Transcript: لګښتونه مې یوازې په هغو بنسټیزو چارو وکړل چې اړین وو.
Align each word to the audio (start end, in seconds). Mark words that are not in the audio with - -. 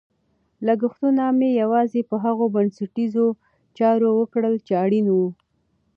لګښتونه 0.67 1.23
مې 1.37 1.49
یوازې 1.61 2.01
په 2.09 2.15
هغو 2.25 2.45
بنسټیزو 2.55 3.27
چارو 3.77 4.09
وکړل 4.19 4.55
چې 4.65 4.73
اړین 4.83 5.05
وو. 5.15 5.27